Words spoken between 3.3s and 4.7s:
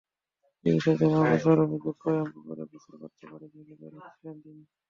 বাড়ি থেকে বের হচ্ছিলেন তিনি।